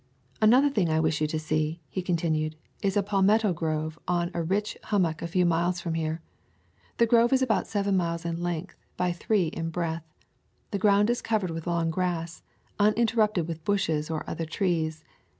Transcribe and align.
"Another 0.41 0.71
thing 0.71 0.89
I 0.89 0.99
wish 0.99 1.21
you 1.21 1.27
to 1.27 1.37
see," 1.37 1.79
he 1.87 2.01
con 2.01 2.17
tinued, 2.17 2.55
"is 2.81 2.97
a 2.97 3.03
palmetto 3.03 3.53
grove 3.53 3.99
on 4.07 4.31
a 4.33 4.41
rich 4.41 4.75
hum 4.85 5.03
mock 5.03 5.21
a 5.21 5.27
few 5.27 5.45
miles 5.45 5.79
from 5.79 5.93
here. 5.93 6.23
The 6.97 7.05
grove 7.05 7.31
is 7.31 7.43
about 7.43 7.67
seven 7.67 7.95
miles 7.97 8.25
in 8.25 8.41
length 8.41 8.75
by 8.97 9.11
three 9.11 9.49
in 9.49 9.69
breadth. 9.69 10.01
The 10.71 10.79
ground 10.79 11.11
is 11.11 11.21
covered 11.21 11.51
with 11.51 11.67
long 11.67 11.91
grass, 11.91 12.41
unin 12.79 13.05
terrupted 13.05 13.45
with 13.47 13.63
bushes 13.63 14.09
or 14.09 14.27
other 14.27 14.45
trees. 14.47 15.03